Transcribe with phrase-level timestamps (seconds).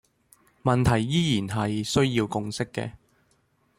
[0.63, 2.93] 問題依然係需要共識嘅